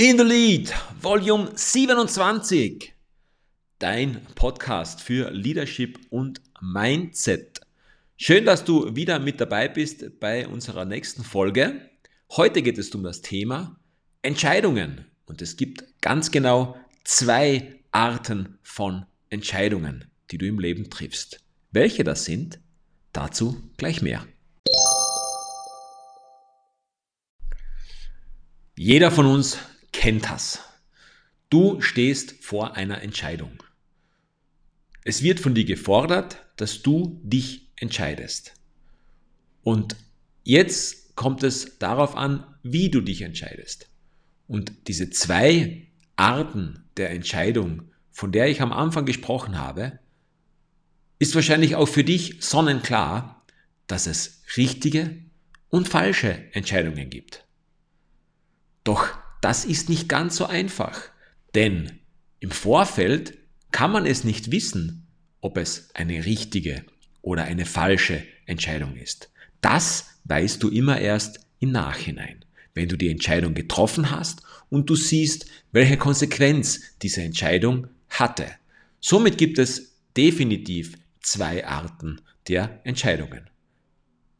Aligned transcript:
In 0.00 0.16
the 0.16 0.22
Lead, 0.22 0.72
Volume 1.02 1.50
27. 1.56 2.92
Dein 3.80 4.24
Podcast 4.36 5.02
für 5.02 5.32
Leadership 5.32 5.98
und 6.10 6.40
Mindset. 6.60 7.60
Schön, 8.16 8.44
dass 8.44 8.62
du 8.64 8.94
wieder 8.94 9.18
mit 9.18 9.40
dabei 9.40 9.66
bist 9.66 10.20
bei 10.20 10.46
unserer 10.46 10.84
nächsten 10.84 11.24
Folge. 11.24 11.90
Heute 12.30 12.62
geht 12.62 12.78
es 12.78 12.94
um 12.94 13.02
das 13.02 13.22
Thema 13.22 13.76
Entscheidungen. 14.22 15.04
Und 15.26 15.42
es 15.42 15.56
gibt 15.56 15.82
ganz 16.00 16.30
genau 16.30 16.76
zwei 17.02 17.80
Arten 17.90 18.56
von 18.62 19.04
Entscheidungen, 19.30 20.04
die 20.30 20.38
du 20.38 20.46
im 20.46 20.60
Leben 20.60 20.90
triffst. 20.90 21.40
Welche 21.72 22.04
das 22.04 22.24
sind, 22.24 22.60
dazu 23.12 23.60
gleich 23.78 24.00
mehr. 24.00 24.24
Jeder 28.76 29.10
von 29.10 29.26
uns 29.26 29.58
kennt 29.98 30.30
das. 30.30 30.60
Du 31.50 31.80
stehst 31.80 32.44
vor 32.44 32.76
einer 32.76 33.02
Entscheidung. 33.02 33.64
Es 35.02 35.22
wird 35.24 35.40
von 35.40 35.56
dir 35.56 35.64
gefordert, 35.64 36.46
dass 36.56 36.82
du 36.82 37.20
dich 37.24 37.72
entscheidest. 37.74 38.54
Und 39.64 39.96
jetzt 40.44 41.16
kommt 41.16 41.42
es 41.42 41.78
darauf 41.78 42.16
an, 42.16 42.46
wie 42.62 42.90
du 42.90 43.00
dich 43.00 43.22
entscheidest. 43.22 43.88
Und 44.46 44.72
diese 44.86 45.10
zwei 45.10 45.88
Arten 46.14 46.84
der 46.96 47.10
Entscheidung, 47.10 47.90
von 48.12 48.30
der 48.30 48.48
ich 48.48 48.62
am 48.62 48.72
Anfang 48.72 49.04
gesprochen 49.04 49.58
habe, 49.58 49.98
ist 51.18 51.34
wahrscheinlich 51.34 51.74
auch 51.74 51.88
für 51.88 52.04
dich 52.04 52.36
sonnenklar, 52.38 53.44
dass 53.88 54.06
es 54.06 54.42
richtige 54.56 55.16
und 55.70 55.88
falsche 55.88 56.54
Entscheidungen 56.54 57.10
gibt. 57.10 57.44
Doch 58.84 59.18
das 59.40 59.64
ist 59.64 59.88
nicht 59.88 60.08
ganz 60.08 60.36
so 60.36 60.46
einfach, 60.46 61.00
denn 61.54 62.00
im 62.40 62.50
Vorfeld 62.50 63.38
kann 63.72 63.90
man 63.90 64.06
es 64.06 64.24
nicht 64.24 64.50
wissen, 64.50 65.06
ob 65.40 65.56
es 65.56 65.90
eine 65.94 66.24
richtige 66.24 66.84
oder 67.22 67.44
eine 67.44 67.66
falsche 67.66 68.22
Entscheidung 68.46 68.96
ist. 68.96 69.30
Das 69.60 70.06
weißt 70.24 70.62
du 70.62 70.68
immer 70.68 71.00
erst 71.00 71.40
im 71.60 71.72
Nachhinein, 71.72 72.44
wenn 72.74 72.88
du 72.88 72.96
die 72.96 73.10
Entscheidung 73.10 73.54
getroffen 73.54 74.10
hast 74.10 74.42
und 74.70 74.88
du 74.88 74.94
siehst, 74.94 75.46
welche 75.72 75.96
Konsequenz 75.96 76.80
diese 77.02 77.22
Entscheidung 77.22 77.88
hatte. 78.08 78.46
Somit 79.00 79.38
gibt 79.38 79.58
es 79.58 79.96
definitiv 80.16 80.94
zwei 81.20 81.66
Arten 81.66 82.20
der 82.48 82.80
Entscheidungen. 82.84 83.50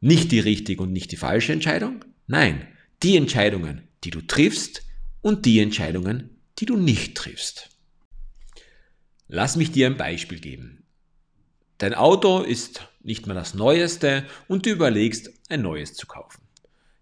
Nicht 0.01 0.31
die 0.31 0.39
richtige 0.39 0.83
und 0.83 0.91
nicht 0.91 1.11
die 1.11 1.17
falsche 1.17 1.53
Entscheidung, 1.53 2.05
nein, 2.27 2.67
die 3.03 3.17
Entscheidungen, 3.17 3.83
die 4.03 4.09
du 4.09 4.21
triffst, 4.21 4.83
und 5.21 5.45
die 5.45 5.59
Entscheidungen, 5.59 6.41
die 6.57 6.65
du 6.65 6.77
nicht 6.77 7.15
triffst. 7.15 7.69
Lass 9.27 9.55
mich 9.55 9.71
dir 9.71 9.87
ein 9.87 9.97
Beispiel 9.97 10.39
geben. 10.39 10.83
Dein 11.77 11.93
Auto 11.93 12.41
ist 12.41 12.87
nicht 13.01 13.27
mehr 13.27 13.35
das 13.35 13.53
Neueste 13.53 14.25
und 14.47 14.65
du 14.65 14.71
überlegst, 14.71 15.29
ein 15.49 15.61
neues 15.61 15.93
zu 15.93 16.07
kaufen. 16.07 16.41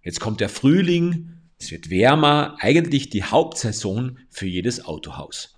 Jetzt 0.04 0.20
kommt 0.20 0.40
der 0.40 0.50
Frühling, 0.50 1.40
es 1.60 1.72
wird 1.72 1.90
wärmer, 1.90 2.58
eigentlich 2.60 3.10
die 3.10 3.24
Hauptsaison 3.24 4.20
für 4.30 4.46
jedes 4.46 4.86
Autohaus. 4.86 5.56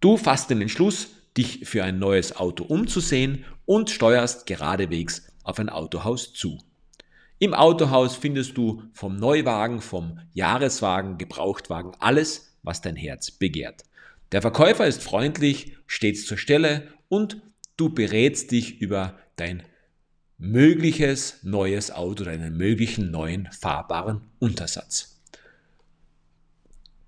Du 0.00 0.16
fasst 0.16 0.50
den 0.50 0.60
Entschluss, 0.60 1.10
dich 1.36 1.60
für 1.68 1.84
ein 1.84 1.98
neues 1.98 2.36
Auto 2.36 2.64
umzusehen 2.64 3.44
und 3.64 3.88
steuerst 3.88 4.46
geradewegs 4.46 5.22
auf 5.44 5.58
ein 5.58 5.68
Autohaus 5.68 6.32
zu. 6.32 6.58
Im 7.42 7.54
Autohaus 7.54 8.14
findest 8.14 8.56
du 8.56 8.84
vom 8.92 9.16
Neuwagen, 9.16 9.80
vom 9.80 10.20
Jahreswagen, 10.32 11.18
Gebrauchtwagen 11.18 11.90
alles, 11.98 12.56
was 12.62 12.82
dein 12.82 12.94
Herz 12.94 13.32
begehrt. 13.32 13.82
Der 14.30 14.42
Verkäufer 14.42 14.86
ist 14.86 15.02
freundlich, 15.02 15.76
stets 15.88 16.24
zur 16.24 16.38
Stelle 16.38 16.86
und 17.08 17.42
du 17.76 17.92
berätst 17.92 18.52
dich 18.52 18.80
über 18.80 19.18
dein 19.34 19.64
mögliches 20.38 21.42
neues 21.42 21.90
Auto, 21.90 22.22
deinen 22.22 22.56
möglichen 22.56 23.10
neuen 23.10 23.48
fahrbaren 23.50 24.20
Untersatz. 24.38 25.20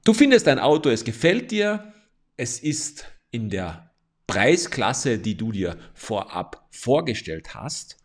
Du 0.03 0.15
findest 0.15 0.49
ein 0.49 0.59
Auto, 0.59 0.91
es 0.91 1.05
gefällt 1.05 1.53
dir, 1.53 1.95
es 2.37 2.59
ist 2.59 3.07
in 3.31 3.51
der 3.51 3.93
Preisklasse, 4.27 5.21
die 5.21 5.37
du 5.37 5.53
dir 5.53 5.79
vorab 5.95 6.67
vorgestellt 6.73 7.55
hast 7.55 8.04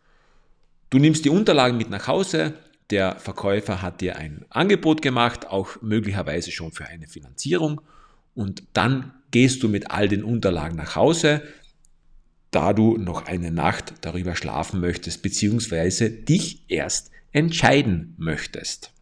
Du 0.90 0.98
nimmst 0.98 1.24
die 1.24 1.30
Unterlagen 1.30 1.76
mit 1.76 1.88
nach 1.88 2.08
Hause, 2.08 2.54
der 2.90 3.16
Verkäufer 3.16 3.80
hat 3.82 4.00
dir 4.00 4.16
ein 4.16 4.44
Angebot 4.50 5.00
gemacht, 5.00 5.46
auch 5.46 5.80
möglicherweise 5.80 6.50
schon 6.50 6.72
für 6.72 6.86
eine 6.86 7.06
Finanzierung. 7.06 7.80
Und 8.34 8.64
dann 8.72 9.12
gehst 9.30 9.62
du 9.62 9.68
mit 9.68 9.92
all 9.92 10.08
den 10.08 10.24
Unterlagen 10.24 10.76
nach 10.76 10.96
Hause, 10.96 11.42
da 12.50 12.72
du 12.72 12.96
noch 12.96 13.26
eine 13.26 13.52
Nacht 13.52 13.94
darüber 14.00 14.34
schlafen 14.34 14.80
möchtest, 14.80 15.22
beziehungsweise 15.22 16.10
dich 16.10 16.64
erst 16.68 17.12
entscheiden 17.30 18.14
möchtest. 18.18 18.92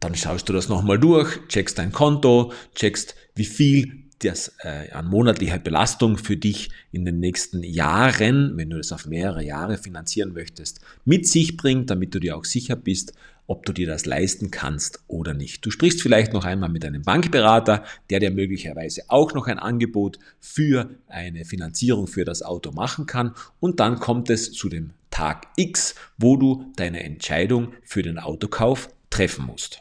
Dann 0.00 0.16
schaust 0.16 0.48
du 0.48 0.52
das 0.52 0.68
nochmal 0.68 0.98
durch, 0.98 1.46
checkst 1.46 1.78
dein 1.78 1.92
Konto, 1.92 2.52
checkst, 2.74 3.14
wie 3.36 3.44
viel 3.44 4.05
das 4.20 4.54
äh, 4.62 4.90
an 4.92 5.08
monatlicher 5.08 5.58
Belastung 5.58 6.16
für 6.16 6.36
dich 6.36 6.70
in 6.92 7.04
den 7.04 7.20
nächsten 7.20 7.62
Jahren, 7.62 8.56
wenn 8.56 8.70
du 8.70 8.78
das 8.78 8.92
auf 8.92 9.06
mehrere 9.06 9.44
Jahre 9.44 9.78
finanzieren 9.78 10.32
möchtest, 10.32 10.80
mit 11.04 11.28
sich 11.28 11.56
bringt, 11.56 11.90
damit 11.90 12.14
du 12.14 12.20
dir 12.20 12.36
auch 12.36 12.44
sicher 12.44 12.76
bist, 12.76 13.12
ob 13.46 13.64
du 13.64 13.72
dir 13.72 13.86
das 13.86 14.06
leisten 14.06 14.50
kannst 14.50 15.00
oder 15.06 15.34
nicht. 15.34 15.64
Du 15.64 15.70
sprichst 15.70 16.02
vielleicht 16.02 16.32
noch 16.32 16.44
einmal 16.44 16.68
mit 16.68 16.84
einem 16.84 17.02
Bankberater, 17.02 17.84
der 18.10 18.20
dir 18.20 18.30
möglicherweise 18.30 19.02
auch 19.08 19.34
noch 19.34 19.46
ein 19.46 19.58
Angebot 19.58 20.18
für 20.40 20.90
eine 21.06 21.44
Finanzierung 21.44 22.06
für 22.06 22.24
das 22.24 22.42
Auto 22.42 22.72
machen 22.72 23.06
kann 23.06 23.34
und 23.60 23.80
dann 23.80 24.00
kommt 24.00 24.30
es 24.30 24.52
zu 24.52 24.68
dem 24.68 24.90
Tag 25.10 25.46
X, 25.56 25.94
wo 26.18 26.36
du 26.36 26.72
deine 26.76 27.02
Entscheidung 27.04 27.72
für 27.82 28.02
den 28.02 28.18
Autokauf 28.18 28.88
treffen 29.10 29.46
musst. 29.46 29.80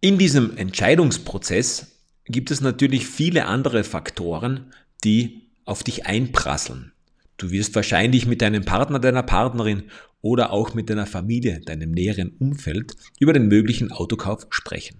In 0.00 0.18
diesem 0.18 0.56
Entscheidungsprozess 0.56 1.95
gibt 2.28 2.50
es 2.50 2.60
natürlich 2.60 3.06
viele 3.06 3.46
andere 3.46 3.84
Faktoren, 3.84 4.72
die 5.04 5.42
auf 5.64 5.82
dich 5.82 6.06
einprasseln. 6.06 6.92
Du 7.36 7.50
wirst 7.50 7.74
wahrscheinlich 7.74 8.26
mit 8.26 8.42
deinem 8.42 8.64
Partner, 8.64 8.98
deiner 8.98 9.22
Partnerin 9.22 9.84
oder 10.22 10.52
auch 10.52 10.74
mit 10.74 10.88
deiner 10.90 11.06
Familie, 11.06 11.60
deinem 11.60 11.90
näheren 11.90 12.30
Umfeld 12.38 12.96
über 13.20 13.32
den 13.32 13.48
möglichen 13.48 13.92
Autokauf 13.92 14.46
sprechen. 14.50 14.98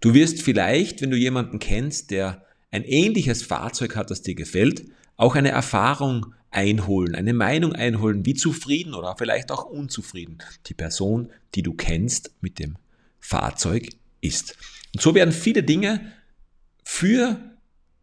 Du 0.00 0.14
wirst 0.14 0.42
vielleicht, 0.42 1.02
wenn 1.02 1.10
du 1.10 1.16
jemanden 1.16 1.58
kennst, 1.58 2.10
der 2.10 2.44
ein 2.70 2.84
ähnliches 2.84 3.42
Fahrzeug 3.42 3.96
hat, 3.96 4.10
das 4.10 4.22
dir 4.22 4.34
gefällt, 4.34 4.86
auch 5.16 5.34
eine 5.34 5.50
Erfahrung 5.50 6.34
einholen, 6.50 7.14
eine 7.14 7.34
Meinung 7.34 7.72
einholen, 7.74 8.24
wie 8.24 8.34
zufrieden 8.34 8.94
oder 8.94 9.14
vielleicht 9.18 9.50
auch 9.50 9.64
unzufrieden 9.64 10.38
die 10.66 10.74
Person, 10.74 11.30
die 11.54 11.62
du 11.62 11.74
kennst, 11.74 12.32
mit 12.40 12.58
dem 12.58 12.76
Fahrzeug 13.20 13.90
ist. 14.20 14.56
Und 14.94 15.02
so 15.02 15.14
werden 15.14 15.32
viele 15.32 15.62
Dinge 15.62 16.12
für 16.88 17.40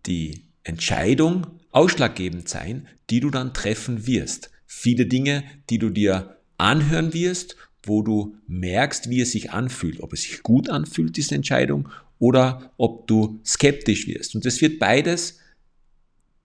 die 0.06 0.44
Entscheidung 0.66 1.48
ausschlaggebend 1.72 2.50
sein, 2.50 2.86
die 3.10 3.22
du 3.22 3.30
dann 3.30 3.54
treffen 3.54 4.06
wirst. 4.06 4.52
Viele 4.66 5.06
Dinge, 5.06 5.46
die 5.70 5.80
du 5.80 5.90
dir 5.90 6.38
anhören 6.58 7.14
wirst, 7.14 7.56
wo 7.84 8.02
du 8.04 8.36
merkst, 8.46 9.10
wie 9.10 9.22
es 9.22 9.32
sich 9.32 9.52
anfühlt, 9.52 10.02
ob 10.02 10.12
es 10.12 10.24
sich 10.24 10.44
gut 10.44 10.70
anfühlt, 10.70 11.16
diese 11.16 11.34
Entscheidung, 11.34 11.88
oder 12.20 12.74
ob 12.78 13.08
du 13.08 13.40
skeptisch 13.46 14.06
wirst. 14.06 14.36
Und 14.36 14.46
es 14.46 14.60
wird 14.60 14.80
beides 14.80 15.40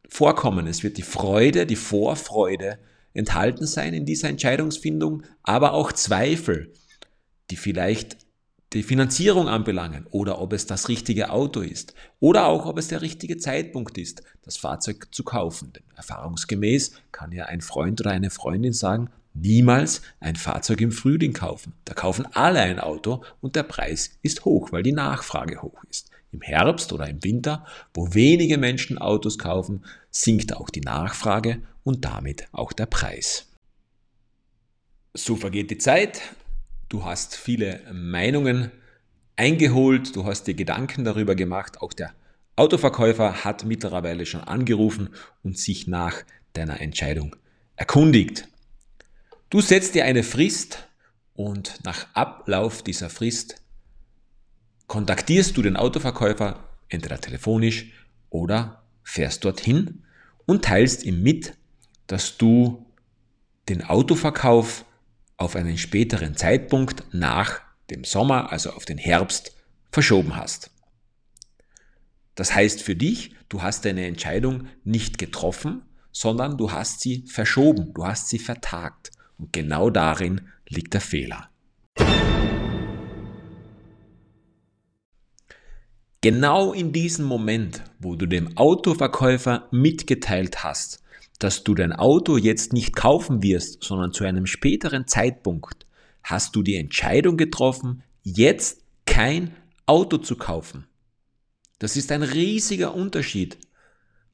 vorkommen. 0.08 0.68
Es 0.68 0.84
wird 0.84 0.96
die 0.96 1.02
Freude, 1.02 1.66
die 1.66 1.76
Vorfreude 1.76 2.78
enthalten 3.14 3.66
sein 3.66 3.94
in 3.94 4.06
dieser 4.06 4.28
Entscheidungsfindung, 4.28 5.24
aber 5.42 5.72
auch 5.72 5.90
Zweifel, 5.90 6.72
die 7.50 7.56
vielleicht 7.56 8.27
die 8.74 8.82
Finanzierung 8.82 9.48
anbelangen 9.48 10.06
oder 10.10 10.40
ob 10.40 10.52
es 10.52 10.66
das 10.66 10.88
richtige 10.88 11.30
Auto 11.30 11.60
ist 11.60 11.94
oder 12.20 12.46
auch 12.46 12.66
ob 12.66 12.78
es 12.78 12.88
der 12.88 13.00
richtige 13.00 13.38
Zeitpunkt 13.38 13.96
ist, 13.96 14.22
das 14.42 14.58
Fahrzeug 14.58 15.08
zu 15.10 15.24
kaufen. 15.24 15.72
Denn 15.72 15.84
erfahrungsgemäß 15.96 16.92
kann 17.10 17.32
ja 17.32 17.46
ein 17.46 17.62
Freund 17.62 18.00
oder 18.00 18.10
eine 18.10 18.30
Freundin 18.30 18.74
sagen, 18.74 19.10
niemals 19.32 20.02
ein 20.20 20.36
Fahrzeug 20.36 20.80
im 20.82 20.92
Frühling 20.92 21.32
kaufen. 21.32 21.72
Da 21.86 21.94
kaufen 21.94 22.26
alle 22.34 22.60
ein 22.60 22.78
Auto 22.78 23.22
und 23.40 23.56
der 23.56 23.62
Preis 23.62 24.18
ist 24.22 24.44
hoch, 24.44 24.70
weil 24.70 24.82
die 24.82 24.92
Nachfrage 24.92 25.62
hoch 25.62 25.82
ist. 25.88 26.10
Im 26.30 26.42
Herbst 26.42 26.92
oder 26.92 27.08
im 27.08 27.24
Winter, 27.24 27.64
wo 27.94 28.12
wenige 28.12 28.58
Menschen 28.58 28.98
Autos 28.98 29.38
kaufen, 29.38 29.84
sinkt 30.10 30.54
auch 30.54 30.68
die 30.68 30.82
Nachfrage 30.82 31.62
und 31.84 32.04
damit 32.04 32.48
auch 32.52 32.74
der 32.74 32.84
Preis. 32.84 33.46
So 35.14 35.36
vergeht 35.36 35.70
die 35.70 35.78
Zeit, 35.78 36.20
Du 36.88 37.04
hast 37.04 37.36
viele 37.36 37.80
Meinungen 37.92 38.70
eingeholt, 39.36 40.16
du 40.16 40.24
hast 40.24 40.46
dir 40.46 40.54
Gedanken 40.54 41.04
darüber 41.04 41.34
gemacht. 41.34 41.82
Auch 41.82 41.92
der 41.92 42.14
Autoverkäufer 42.56 43.44
hat 43.44 43.64
mittlerweile 43.64 44.24
schon 44.24 44.40
angerufen 44.40 45.10
und 45.42 45.58
sich 45.58 45.86
nach 45.86 46.22
deiner 46.54 46.80
Entscheidung 46.80 47.36
erkundigt. 47.76 48.48
Du 49.50 49.60
setzt 49.60 49.94
dir 49.94 50.06
eine 50.06 50.22
Frist 50.22 50.88
und 51.34 51.84
nach 51.84 52.06
Ablauf 52.14 52.82
dieser 52.82 53.10
Frist 53.10 53.62
kontaktierst 54.86 55.56
du 55.56 55.62
den 55.62 55.76
Autoverkäufer 55.76 56.64
entweder 56.88 57.20
telefonisch 57.20 57.92
oder 58.30 58.82
fährst 59.02 59.44
dorthin 59.44 60.04
und 60.46 60.64
teilst 60.64 61.04
ihm 61.04 61.22
mit, 61.22 61.52
dass 62.06 62.38
du 62.38 62.86
den 63.68 63.84
Autoverkauf 63.84 64.86
auf 65.38 65.56
einen 65.56 65.78
späteren 65.78 66.36
Zeitpunkt 66.36 67.04
nach 67.14 67.60
dem 67.90 68.04
Sommer, 68.04 68.52
also 68.52 68.72
auf 68.72 68.84
den 68.84 68.98
Herbst, 68.98 69.54
verschoben 69.90 70.36
hast. 70.36 70.70
Das 72.34 72.54
heißt 72.54 72.82
für 72.82 72.94
dich, 72.94 73.34
du 73.48 73.62
hast 73.62 73.84
deine 73.84 74.06
Entscheidung 74.06 74.66
nicht 74.84 75.16
getroffen, 75.16 75.82
sondern 76.12 76.58
du 76.58 76.72
hast 76.72 77.00
sie 77.00 77.24
verschoben, 77.26 77.94
du 77.94 78.04
hast 78.04 78.28
sie 78.28 78.38
vertagt. 78.38 79.12
Und 79.38 79.52
genau 79.52 79.88
darin 79.88 80.48
liegt 80.68 80.94
der 80.94 81.00
Fehler. 81.00 81.48
Genau 86.20 86.72
in 86.72 86.92
diesem 86.92 87.24
Moment, 87.24 87.84
wo 88.00 88.16
du 88.16 88.26
dem 88.26 88.56
Autoverkäufer 88.56 89.68
mitgeteilt 89.70 90.64
hast, 90.64 91.04
dass 91.38 91.64
du 91.64 91.74
dein 91.74 91.92
Auto 91.92 92.36
jetzt 92.36 92.72
nicht 92.72 92.94
kaufen 92.94 93.42
wirst, 93.42 93.82
sondern 93.82 94.12
zu 94.12 94.24
einem 94.24 94.46
späteren 94.46 95.06
Zeitpunkt, 95.06 95.86
hast 96.22 96.56
du 96.56 96.62
die 96.62 96.76
Entscheidung 96.76 97.36
getroffen, 97.36 98.02
jetzt 98.22 98.82
kein 99.06 99.54
Auto 99.86 100.18
zu 100.18 100.36
kaufen. 100.36 100.86
Das 101.78 101.96
ist 101.96 102.10
ein 102.12 102.22
riesiger 102.22 102.94
Unterschied, 102.94 103.58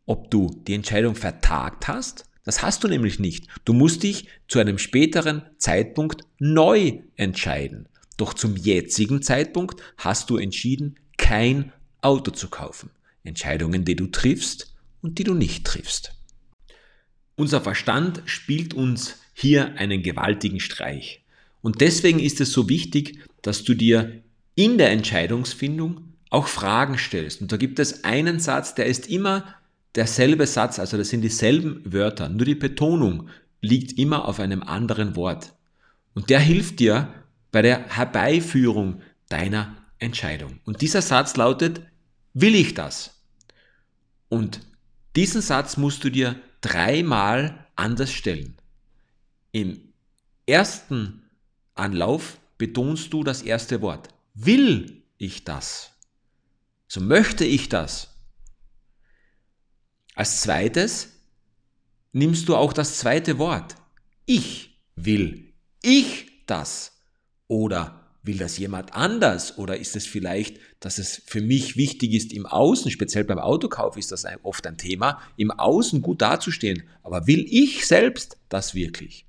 ob 0.06 0.30
du 0.30 0.50
die 0.66 0.74
Entscheidung 0.74 1.14
vertagt 1.14 1.88
hast. 1.88 2.24
Das 2.44 2.62
hast 2.62 2.84
du 2.84 2.88
nämlich 2.88 3.18
nicht. 3.18 3.46
Du 3.64 3.72
musst 3.72 4.02
dich 4.02 4.28
zu 4.48 4.58
einem 4.58 4.78
späteren 4.78 5.42
Zeitpunkt 5.58 6.22
neu 6.38 7.00
entscheiden. 7.16 7.88
Doch 8.16 8.34
zum 8.34 8.56
jetzigen 8.56 9.22
Zeitpunkt 9.22 9.80
hast 9.96 10.30
du 10.30 10.36
entschieden, 10.36 10.96
kein 11.16 11.72
Auto 12.00 12.30
zu 12.30 12.48
kaufen. 12.48 12.90
Entscheidungen, 13.22 13.84
die 13.84 13.96
du 13.96 14.08
triffst 14.08 14.74
und 15.00 15.18
die 15.18 15.24
du 15.24 15.34
nicht 15.34 15.64
triffst. 15.64 16.13
Unser 17.36 17.60
Verstand 17.60 18.22
spielt 18.26 18.74
uns 18.74 19.20
hier 19.32 19.76
einen 19.76 20.02
gewaltigen 20.02 20.60
Streich. 20.60 21.22
Und 21.62 21.80
deswegen 21.80 22.20
ist 22.20 22.40
es 22.40 22.52
so 22.52 22.68
wichtig, 22.68 23.18
dass 23.42 23.64
du 23.64 23.74
dir 23.74 24.22
in 24.54 24.78
der 24.78 24.90
Entscheidungsfindung 24.90 26.14
auch 26.30 26.46
Fragen 26.46 26.98
stellst. 26.98 27.40
Und 27.40 27.50
da 27.52 27.56
gibt 27.56 27.78
es 27.78 28.04
einen 28.04 28.38
Satz, 28.40 28.74
der 28.74 28.86
ist 28.86 29.08
immer 29.08 29.54
derselbe 29.94 30.46
Satz, 30.46 30.78
also 30.78 30.96
das 30.96 31.08
sind 31.08 31.22
dieselben 31.22 31.80
Wörter, 31.84 32.28
nur 32.28 32.44
die 32.44 32.54
Betonung 32.54 33.28
liegt 33.60 33.98
immer 33.98 34.26
auf 34.26 34.40
einem 34.40 34.62
anderen 34.62 35.16
Wort. 35.16 35.54
Und 36.14 36.30
der 36.30 36.40
hilft 36.40 36.80
dir 36.80 37.12
bei 37.50 37.62
der 37.62 37.88
Herbeiführung 37.88 39.00
deiner 39.28 39.76
Entscheidung. 39.98 40.60
Und 40.64 40.82
dieser 40.82 41.02
Satz 41.02 41.36
lautet, 41.36 41.80
will 42.34 42.54
ich 42.54 42.74
das? 42.74 43.22
Und 44.28 44.60
diesen 45.16 45.40
Satz 45.40 45.76
musst 45.76 46.04
du 46.04 46.10
dir 46.10 46.36
dreimal 46.64 47.66
anders 47.76 48.10
stellen. 48.10 48.56
Im 49.52 49.92
ersten 50.46 51.28
Anlauf 51.74 52.38
betonst 52.56 53.12
du 53.12 53.22
das 53.22 53.42
erste 53.42 53.82
Wort. 53.82 54.08
Will 54.32 55.02
ich 55.18 55.44
das? 55.44 55.92
So 56.88 57.00
möchte 57.00 57.44
ich 57.44 57.68
das. 57.68 58.08
Als 60.14 60.40
zweites 60.40 61.10
nimmst 62.12 62.48
du 62.48 62.56
auch 62.56 62.72
das 62.72 62.98
zweite 62.98 63.38
Wort. 63.38 63.74
Ich 64.24 64.80
will 64.96 65.52
ich 65.82 66.46
das. 66.46 66.92
Oder 67.46 68.03
will 68.24 68.38
das 68.38 68.58
jemand 68.58 68.94
anders? 68.94 69.58
Oder 69.58 69.78
ist 69.78 69.96
es 69.96 70.06
vielleicht, 70.06 70.58
dass 70.80 70.98
es 70.98 71.22
für 71.26 71.40
mich 71.40 71.76
wichtig 71.76 72.12
ist, 72.14 72.32
im 72.32 72.46
Außen, 72.46 72.90
speziell 72.90 73.24
beim 73.24 73.38
Autokauf 73.38 73.96
ist 73.96 74.10
das 74.10 74.26
oft 74.42 74.66
ein 74.66 74.78
Thema, 74.78 75.20
im 75.36 75.50
Außen 75.50 76.02
gut 76.02 76.22
dazustehen. 76.22 76.82
Aber 77.02 77.26
will 77.26 77.46
ich 77.48 77.86
selbst 77.86 78.38
das 78.48 78.74
wirklich? 78.74 79.26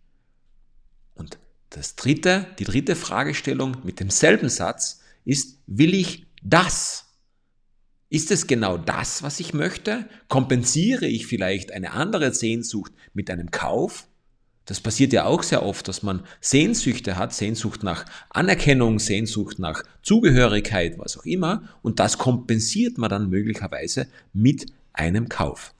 Und 1.13 1.37
das 1.69 1.95
dritte, 1.95 2.47
die 2.57 2.63
dritte 2.63 2.95
Fragestellung 2.95 3.77
mit 3.83 3.99
demselben 3.99 4.49
Satz 4.49 5.01
ist, 5.25 5.59
will 5.67 5.93
ich 5.93 6.25
das? 6.41 7.05
Ist 8.09 8.31
es 8.31 8.47
genau 8.47 8.77
das, 8.77 9.23
was 9.23 9.41
ich 9.41 9.53
möchte? 9.53 10.07
Kompensiere 10.29 11.05
ich 11.05 11.27
vielleicht 11.27 11.73
eine 11.73 11.91
andere 11.91 12.33
Sehnsucht 12.33 12.93
mit 13.13 13.29
einem 13.29 13.51
Kauf? 13.51 14.07
Das 14.65 14.79
passiert 14.79 15.13
ja 15.13 15.25
auch 15.25 15.43
sehr 15.43 15.63
oft, 15.63 15.87
dass 15.87 16.01
man 16.01 16.23
Sehnsüchte 16.41 17.17
hat, 17.17 17.33
Sehnsucht 17.33 17.83
nach 17.83 18.05
Anerkennung, 18.29 18.97
Sehnsucht 18.99 19.59
nach 19.59 19.83
Zugehörigkeit, 20.01 20.97
was 20.97 21.17
auch 21.17 21.25
immer, 21.25 21.63
und 21.83 21.99
das 21.99 22.17
kompensiert 22.17 22.97
man 22.97 23.09
dann 23.09 23.29
möglicherweise 23.29 24.07
mit 24.33 24.65
einem 24.91 25.29
Kauf. 25.29 25.73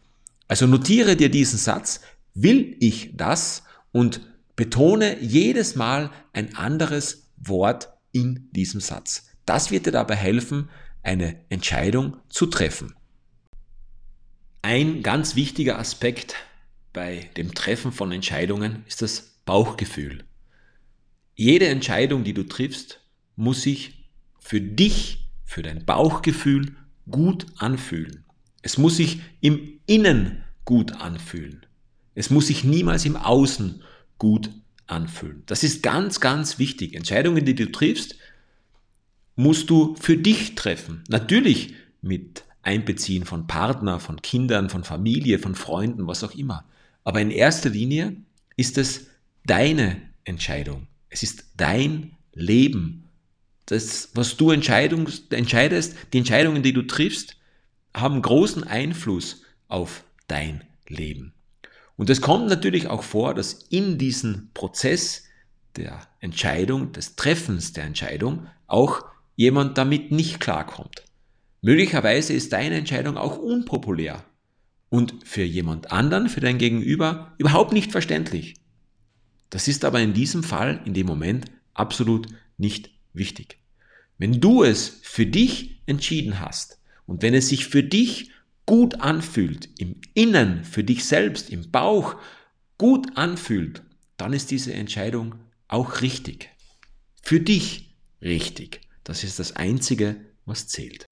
Also 0.47 0.67
notiere 0.67 1.15
dir 1.15 1.29
diesen 1.29 1.57
Satz, 1.57 2.01
will 2.35 2.75
ich 2.79 3.11
das 3.15 3.63
und 3.91 4.21
betone 4.55 5.19
jedes 5.19 5.75
Mal 5.75 6.11
ein 6.33 6.55
anderes 6.55 7.29
Wort 7.37 7.89
in 8.11 8.49
diesem 8.51 8.81
Satz. 8.81 9.27
Das 9.45 9.71
wird 9.71 9.87
dir 9.87 9.91
dabei 9.91 10.15
helfen, 10.15 10.69
eine 11.01 11.37
Entscheidung 11.49 12.17
zu 12.29 12.45
treffen. 12.45 12.95
Ein 14.61 15.03
ganz 15.03 15.35
wichtiger 15.35 15.77
Aspekt 15.77 16.35
bei 16.95 17.29
dem 17.35 17.53
Treffen 17.53 17.91
von 17.91 18.13
Entscheidungen 18.13 18.83
ist 18.87 19.01
das 19.01 19.35
Bauchgefühl. 19.43 20.23
Jede 21.35 21.67
Entscheidung, 21.67 22.23
die 22.23 22.33
du 22.33 22.43
triffst, 22.43 23.01
muss 23.35 23.61
sich 23.61 24.07
für 24.39 24.61
dich, 24.61 25.27
für 25.43 25.61
dein 25.61 25.85
Bauchgefühl 25.85 26.73
gut 27.11 27.47
anfühlen. 27.57 28.23
Es 28.61 28.77
muss 28.77 28.95
sich 28.95 29.19
im 29.41 29.81
Innen 29.85 30.43
gut 30.63 30.93
anfühlen. 31.01 31.65
Es 32.15 32.29
muss 32.29 32.47
sich 32.47 32.63
niemals 32.63 33.03
im 33.03 33.17
Außen 33.17 33.83
gut 34.17 34.49
anfühlen. 34.87 35.43
Das 35.47 35.63
ist 35.63 35.83
ganz, 35.83 36.21
ganz 36.21 36.59
wichtig. 36.59 36.95
Entscheidungen, 36.95 37.43
die 37.43 37.55
du 37.55 37.69
triffst, 37.73 38.15
musst 39.35 39.69
du 39.69 39.95
für 39.99 40.15
dich 40.15 40.55
treffen. 40.55 41.03
Natürlich 41.09 41.73
mit 42.01 42.45
Einbeziehen 42.61 43.25
von 43.25 43.47
Partner, 43.47 43.99
von 43.99 44.21
Kindern, 44.21 44.69
von 44.69 44.85
Familie, 44.85 45.39
von 45.39 45.55
Freunden, 45.55 46.07
was 46.07 46.23
auch 46.23 46.33
immer. 46.33 46.63
Aber 47.05 47.21
in 47.21 47.31
erster 47.31 47.69
Linie 47.69 48.17
ist 48.57 48.77
es 48.77 49.07
deine 49.45 50.01
Entscheidung. 50.25 50.87
Es 51.09 51.23
ist 51.23 51.45
dein 51.55 52.17
Leben. 52.33 53.05
Das, 53.67 54.09
was 54.13 54.35
du 54.35 54.51
entscheidest, 54.51 55.31
die 55.31 56.17
Entscheidungen, 56.17 56.61
die 56.61 56.73
du 56.73 56.81
triffst, 56.81 57.37
haben 57.95 58.21
großen 58.21 58.65
Einfluss 58.65 59.43
auf 59.67 60.03
dein 60.27 60.63
Leben. 60.87 61.33
Und 61.95 62.09
es 62.09 62.21
kommt 62.21 62.47
natürlich 62.47 62.87
auch 62.87 63.03
vor, 63.03 63.33
dass 63.33 63.53
in 63.69 63.97
diesem 63.97 64.49
Prozess 64.53 65.23
der 65.77 66.01
Entscheidung, 66.19 66.91
des 66.91 67.15
Treffens 67.15 67.73
der 67.73 67.85
Entscheidung, 67.85 68.47
auch 68.67 69.05
jemand 69.35 69.77
damit 69.77 70.11
nicht 70.11 70.39
klarkommt. 70.39 71.03
Möglicherweise 71.61 72.33
ist 72.33 72.51
deine 72.53 72.75
Entscheidung 72.75 73.17
auch 73.17 73.37
unpopulär 73.37 74.23
und 74.95 75.13
für 75.25 75.43
jemand 75.43 75.91
anderen, 75.91 76.29
für 76.29 76.39
dein 76.39 76.57
Gegenüber, 76.57 77.33
überhaupt 77.37 77.73
nicht 77.73 77.91
verständlich. 77.91 78.53
Das 79.49 79.67
ist 79.67 79.83
aber 79.83 79.99
in 79.99 80.13
diesem 80.13 80.41
Fall, 80.41 80.79
in 80.85 80.93
dem 80.93 81.05
Moment, 81.05 81.51
absolut 81.73 82.27
nicht 82.57 82.91
wichtig. 83.11 83.57
Wenn 84.17 84.39
du 84.39 84.63
es 84.63 85.01
für 85.03 85.25
dich 85.25 85.81
entschieden 85.85 86.39
hast 86.39 86.79
und 87.07 87.21
wenn 87.23 87.33
es 87.33 87.49
sich 87.49 87.67
für 87.67 87.83
dich 87.83 88.31
gut 88.65 89.01
anfühlt, 89.01 89.67
im 89.77 89.99
Innen, 90.13 90.63
für 90.63 90.85
dich 90.85 91.03
selbst, 91.03 91.49
im 91.49 91.71
Bauch 91.71 92.15
gut 92.77 93.17
anfühlt, 93.17 93.83
dann 94.15 94.31
ist 94.31 94.49
diese 94.49 94.73
Entscheidung 94.73 95.35
auch 95.67 95.99
richtig. 96.03 96.51
Für 97.21 97.41
dich 97.41 97.97
richtig. 98.21 98.79
Das 99.03 99.25
ist 99.25 99.39
das 99.39 99.57
Einzige, 99.57 100.15
was 100.45 100.69
zählt. 100.69 101.05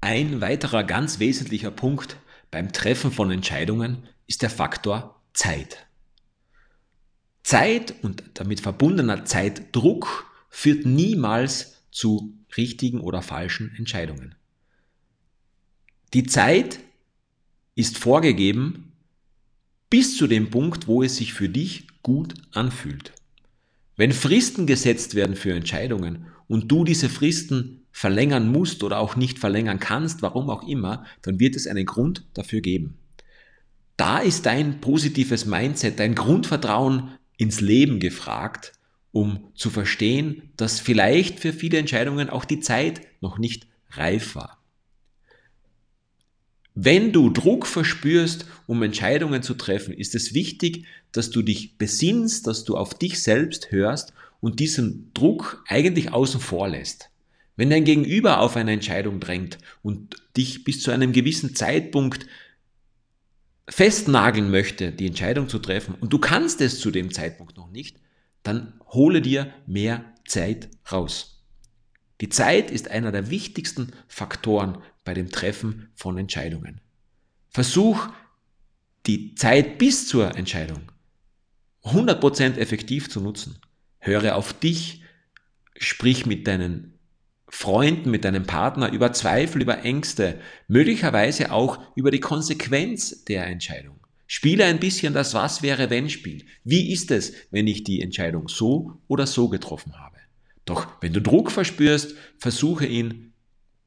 Ein 0.00 0.40
weiterer 0.40 0.82
ganz 0.82 1.20
wesentlicher 1.20 1.70
Punkt 1.70 2.16
beim 2.50 2.72
Treffen 2.72 3.12
von 3.12 3.30
Entscheidungen 3.30 4.08
ist 4.26 4.42
der 4.42 4.50
Faktor 4.50 5.22
Zeit. 5.32 5.86
Zeit 7.42 7.94
und 8.02 8.22
damit 8.34 8.60
verbundener 8.60 9.24
Zeitdruck 9.24 10.30
führt 10.50 10.84
niemals 10.84 11.84
zu 11.90 12.34
richtigen 12.56 13.00
oder 13.00 13.22
falschen 13.22 13.74
Entscheidungen. 13.76 14.34
Die 16.12 16.24
Zeit 16.24 16.80
ist 17.74 17.98
vorgegeben 17.98 18.92
bis 19.88 20.16
zu 20.16 20.26
dem 20.26 20.50
Punkt, 20.50 20.86
wo 20.86 21.02
es 21.02 21.16
sich 21.16 21.32
für 21.32 21.48
dich 21.48 21.88
gut 22.02 22.34
anfühlt. 22.52 23.12
Wenn 23.96 24.12
Fristen 24.12 24.66
gesetzt 24.66 25.14
werden 25.14 25.36
für 25.36 25.52
Entscheidungen 25.52 26.26
und 26.46 26.68
du 26.68 26.84
diese 26.84 27.08
Fristen 27.08 27.79
verlängern 27.92 28.50
musst 28.50 28.82
oder 28.82 28.98
auch 28.98 29.16
nicht 29.16 29.38
verlängern 29.38 29.80
kannst, 29.80 30.22
warum 30.22 30.50
auch 30.50 30.66
immer, 30.66 31.04
dann 31.22 31.40
wird 31.40 31.56
es 31.56 31.66
einen 31.66 31.86
Grund 31.86 32.24
dafür 32.34 32.60
geben. 32.60 32.96
Da 33.96 34.18
ist 34.18 34.46
dein 34.46 34.80
positives 34.80 35.44
Mindset, 35.44 35.98
dein 35.98 36.14
Grundvertrauen 36.14 37.10
ins 37.36 37.60
Leben 37.60 38.00
gefragt 38.00 38.72
um 39.12 39.50
zu 39.54 39.70
verstehen, 39.70 40.50
dass 40.56 40.80
vielleicht 40.80 41.40
für 41.40 41.52
viele 41.52 41.78
Entscheidungen 41.78 42.30
auch 42.30 42.44
die 42.44 42.60
Zeit 42.60 43.02
noch 43.20 43.38
nicht 43.38 43.66
reif 43.90 44.34
war. 44.34 44.62
Wenn 46.74 47.12
du 47.12 47.30
Druck 47.30 47.66
verspürst, 47.66 48.46
um 48.66 48.82
Entscheidungen 48.82 49.42
zu 49.42 49.54
treffen, 49.54 49.92
ist 49.92 50.14
es 50.14 50.34
wichtig, 50.34 50.86
dass 51.12 51.30
du 51.30 51.42
dich 51.42 51.76
besinnst, 51.76 52.46
dass 52.46 52.64
du 52.64 52.76
auf 52.76 52.94
dich 52.94 53.20
selbst 53.22 53.72
hörst 53.72 54.12
und 54.40 54.60
diesen 54.60 55.10
Druck 55.12 55.64
eigentlich 55.66 56.12
außen 56.12 56.40
vor 56.40 56.68
lässt. 56.68 57.09
Wenn 57.60 57.68
dein 57.68 57.84
Gegenüber 57.84 58.40
auf 58.40 58.56
eine 58.56 58.72
Entscheidung 58.72 59.20
drängt 59.20 59.58
und 59.82 60.16
dich 60.34 60.64
bis 60.64 60.80
zu 60.80 60.92
einem 60.92 61.12
gewissen 61.12 61.54
Zeitpunkt 61.54 62.26
festnageln 63.68 64.50
möchte, 64.50 64.92
die 64.92 65.06
Entscheidung 65.06 65.46
zu 65.50 65.58
treffen, 65.58 65.94
und 66.00 66.10
du 66.10 66.18
kannst 66.18 66.62
es 66.62 66.80
zu 66.80 66.90
dem 66.90 67.12
Zeitpunkt 67.12 67.58
noch 67.58 67.70
nicht, 67.70 67.98
dann 68.42 68.80
hole 68.86 69.20
dir 69.20 69.52
mehr 69.66 70.06
Zeit 70.26 70.70
raus. 70.90 71.44
Die 72.22 72.30
Zeit 72.30 72.70
ist 72.70 72.90
einer 72.90 73.12
der 73.12 73.28
wichtigsten 73.28 73.92
Faktoren 74.08 74.78
bei 75.04 75.12
dem 75.12 75.30
Treffen 75.30 75.90
von 75.94 76.16
Entscheidungen. 76.16 76.80
Versuch 77.50 78.08
die 79.04 79.34
Zeit 79.34 79.76
bis 79.76 80.08
zur 80.08 80.34
Entscheidung 80.34 80.90
100% 81.84 82.56
effektiv 82.56 83.10
zu 83.10 83.20
nutzen. 83.20 83.58
Höre 83.98 84.36
auf 84.36 84.58
dich, 84.58 85.02
sprich 85.76 86.24
mit 86.24 86.46
deinen 86.46 86.96
Freunden, 87.50 88.10
mit 88.10 88.24
deinem 88.24 88.46
Partner 88.46 88.92
über 88.92 89.12
Zweifel, 89.12 89.62
über 89.62 89.84
Ängste, 89.84 90.40
möglicherweise 90.68 91.52
auch 91.52 91.78
über 91.96 92.10
die 92.10 92.20
Konsequenz 92.20 93.24
der 93.24 93.46
Entscheidung. 93.46 93.98
Spiele 94.26 94.64
ein 94.64 94.78
bisschen 94.78 95.12
das 95.12 95.34
Was 95.34 95.60
wäre 95.60 95.90
wenn 95.90 96.08
Spiel. 96.08 96.44
Wie 96.62 96.92
ist 96.92 97.10
es, 97.10 97.32
wenn 97.50 97.66
ich 97.66 97.82
die 97.82 98.00
Entscheidung 98.00 98.48
so 98.48 99.00
oder 99.08 99.26
so 99.26 99.48
getroffen 99.48 99.98
habe? 99.98 100.18
Doch 100.64 100.86
wenn 101.00 101.12
du 101.12 101.20
Druck 101.20 101.50
verspürst, 101.50 102.14
versuche 102.38 102.86
ihn 102.86 103.32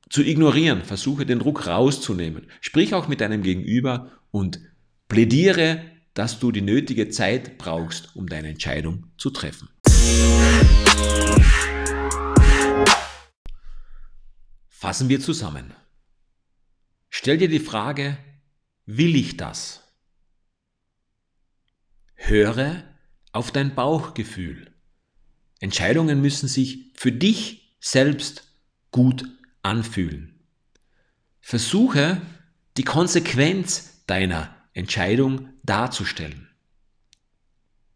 zu 0.09 0.21
ignorieren, 0.21 0.83
versuche 0.83 1.25
den 1.25 1.39
Druck 1.39 1.65
rauszunehmen. 1.65 2.47
Sprich 2.59 2.93
auch 2.93 3.07
mit 3.07 3.21
deinem 3.21 3.41
Gegenüber 3.41 4.11
und 4.31 4.59
plädiere, 5.07 5.81
dass 6.13 6.39
du 6.39 6.51
die 6.51 6.61
nötige 6.61 7.07
Zeit 7.09 7.57
brauchst, 7.57 8.15
um 8.15 8.27
deine 8.27 8.49
Entscheidung 8.49 9.05
zu 9.17 9.29
treffen. 9.29 9.69
Fassen 14.83 15.07
wir 15.07 15.21
zusammen. 15.21 15.73
Stell 17.09 17.37
dir 17.37 17.47
die 17.47 17.61
Frage, 17.61 18.17
will 18.85 19.15
ich 19.15 19.37
das? 19.37 19.81
Höre 22.15 22.83
auf 23.31 23.53
dein 23.53 23.75
Bauchgefühl. 23.75 24.75
Entscheidungen 25.61 26.19
müssen 26.19 26.49
sich 26.49 26.91
für 26.95 27.13
dich 27.13 27.77
selbst 27.79 28.53
gut 28.91 29.23
anfühlen. 29.61 30.37
Versuche 31.39 32.21
die 32.75 32.83
Konsequenz 32.83 34.03
deiner 34.05 34.53
Entscheidung 34.73 35.47
darzustellen. 35.63 36.49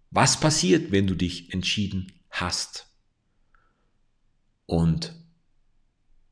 Was 0.10 0.40
passiert, 0.40 0.94
wenn 0.94 1.06
du 1.06 1.16
dich 1.16 1.54
entschieden 1.54 2.14
hast? 2.30 2.88
Und 4.66 5.27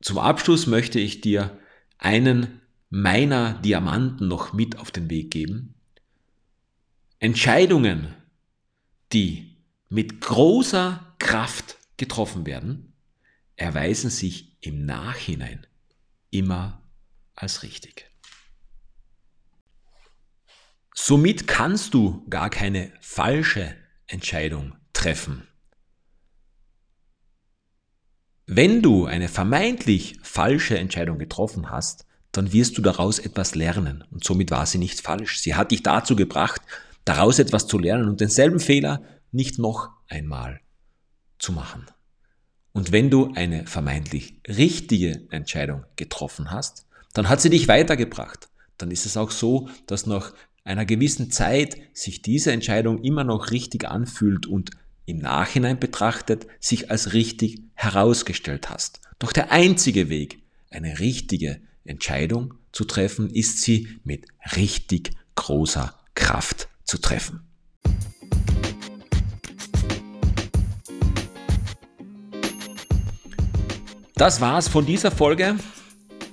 zum 0.06 0.18
Abschluss 0.18 0.68
möchte 0.68 1.00
ich 1.00 1.20
dir 1.20 1.58
einen 1.98 2.60
meiner 2.90 3.54
Diamanten 3.54 4.28
noch 4.28 4.52
mit 4.52 4.78
auf 4.78 4.92
den 4.92 5.10
Weg 5.10 5.32
geben. 5.32 5.74
Entscheidungen, 7.18 8.14
die 9.12 9.56
mit 9.88 10.20
großer 10.20 11.16
Kraft 11.18 11.78
getroffen 11.96 12.46
werden, 12.46 12.92
erweisen 13.56 14.08
sich 14.08 14.56
im 14.60 14.86
Nachhinein 14.86 15.66
immer 16.30 16.80
als 17.34 17.64
richtig. 17.64 18.08
Somit 20.94 21.48
kannst 21.48 21.94
du 21.94 22.24
gar 22.30 22.48
keine 22.50 22.92
falsche 23.00 23.74
Entscheidung 24.06 24.76
treffen. 24.92 25.48
Wenn 28.46 28.80
du 28.80 29.06
eine 29.06 29.28
vermeintlich 29.28 30.18
falsche 30.22 30.78
Entscheidung 30.78 31.18
getroffen 31.18 31.70
hast, 31.70 32.06
dann 32.30 32.52
wirst 32.52 32.78
du 32.78 32.82
daraus 32.82 33.18
etwas 33.18 33.56
lernen. 33.56 34.04
Und 34.10 34.22
somit 34.22 34.52
war 34.52 34.64
sie 34.66 34.78
nicht 34.78 35.00
falsch. 35.00 35.40
Sie 35.40 35.56
hat 35.56 35.72
dich 35.72 35.82
dazu 35.82 36.14
gebracht, 36.14 36.60
daraus 37.04 37.40
etwas 37.40 37.66
zu 37.66 37.78
lernen 37.78 38.08
und 38.08 38.20
denselben 38.20 38.60
Fehler 38.60 39.02
nicht 39.32 39.58
noch 39.58 39.90
einmal 40.08 40.60
zu 41.38 41.52
machen. 41.52 41.86
Und 42.72 42.92
wenn 42.92 43.10
du 43.10 43.32
eine 43.34 43.66
vermeintlich 43.66 44.40
richtige 44.46 45.26
Entscheidung 45.30 45.84
getroffen 45.96 46.50
hast, 46.52 46.86
dann 47.14 47.28
hat 47.28 47.40
sie 47.40 47.50
dich 47.50 47.66
weitergebracht. 47.66 48.48
Dann 48.78 48.92
ist 48.92 49.06
es 49.06 49.16
auch 49.16 49.32
so, 49.32 49.68
dass 49.86 50.06
nach 50.06 50.34
einer 50.62 50.84
gewissen 50.84 51.30
Zeit 51.30 51.76
sich 51.94 52.22
diese 52.22 52.52
Entscheidung 52.52 53.02
immer 53.02 53.24
noch 53.24 53.50
richtig 53.50 53.88
anfühlt 53.88 54.46
und 54.46 54.70
im 55.06 55.18
Nachhinein 55.18 55.80
betrachtet 55.80 56.46
sich 56.60 56.90
als 56.90 57.12
richtig 57.12 57.62
herausgestellt 57.74 58.68
hast. 58.68 59.00
Doch 59.18 59.32
der 59.32 59.50
einzige 59.52 60.08
Weg, 60.08 60.42
eine 60.70 60.98
richtige 60.98 61.60
Entscheidung 61.84 62.54
zu 62.72 62.84
treffen, 62.84 63.30
ist 63.30 63.62
sie 63.62 63.88
mit 64.04 64.26
richtig 64.56 65.12
großer 65.36 65.94
Kraft 66.14 66.68
zu 66.84 66.98
treffen. 66.98 67.40
Das 74.14 74.40
war's 74.40 74.66
von 74.68 74.86
dieser 74.86 75.10
Folge. 75.10 75.56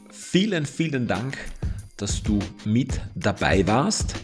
Vielen, 0.10 0.66
vielen 0.66 1.06
Dank, 1.08 1.38
dass 1.98 2.24
du 2.24 2.40
mit 2.66 3.02
dabei 3.14 3.68
warst. 3.68 4.16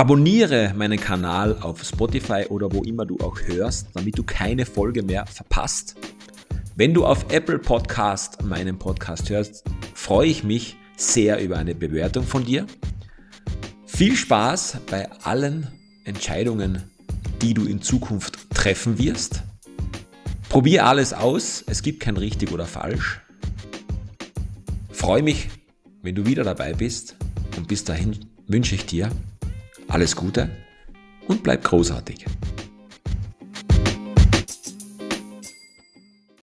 Abonniere 0.00 0.72
meinen 0.74 0.98
Kanal 0.98 1.58
auf 1.60 1.84
Spotify 1.84 2.46
oder 2.48 2.72
wo 2.72 2.82
immer 2.84 3.04
du 3.04 3.18
auch 3.18 3.38
hörst, 3.42 3.88
damit 3.92 4.16
du 4.16 4.22
keine 4.22 4.64
Folge 4.64 5.02
mehr 5.02 5.26
verpasst. 5.26 5.94
Wenn 6.74 6.94
du 6.94 7.04
auf 7.04 7.30
Apple 7.30 7.58
Podcast 7.58 8.42
meinen 8.42 8.78
Podcast 8.78 9.28
hörst, 9.28 9.62
freue 9.92 10.28
ich 10.28 10.42
mich 10.42 10.78
sehr 10.96 11.38
über 11.44 11.58
eine 11.58 11.74
Bewertung 11.74 12.24
von 12.24 12.46
dir. 12.46 12.66
Viel 13.84 14.16
Spaß 14.16 14.78
bei 14.90 15.06
allen 15.22 15.68
Entscheidungen, 16.06 16.82
die 17.42 17.52
du 17.52 17.66
in 17.66 17.82
Zukunft 17.82 18.38
treffen 18.54 18.96
wirst. 18.96 19.42
Probier 20.48 20.86
alles 20.86 21.12
aus, 21.12 21.62
es 21.66 21.82
gibt 21.82 22.00
kein 22.00 22.16
richtig 22.16 22.52
oder 22.52 22.64
falsch. 22.64 23.20
Freue 24.90 25.22
mich, 25.22 25.50
wenn 26.00 26.14
du 26.14 26.24
wieder 26.24 26.42
dabei 26.42 26.72
bist 26.72 27.16
und 27.58 27.68
bis 27.68 27.84
dahin 27.84 28.16
wünsche 28.46 28.74
ich 28.74 28.86
dir 28.86 29.10
alles 29.90 30.14
Gute 30.16 30.50
und 31.26 31.42
bleib 31.42 31.64
großartig. 31.64 32.26